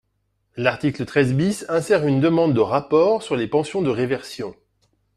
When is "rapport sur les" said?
2.59-3.47